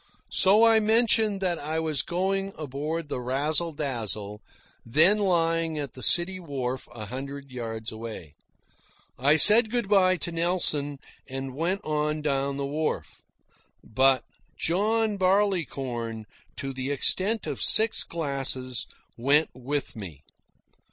[0.31, 4.41] So I mentioned that I was going aboard the Razzle Dazzle,
[4.83, 8.33] then lying at the city wharf, a hundred yards away.
[9.19, 10.97] I said good bye to Nelson,
[11.29, 13.21] and went on down the wharf.
[13.83, 14.23] But,
[14.57, 16.25] John Barleycorn,
[16.57, 20.23] to the extent of six glasses, went with me.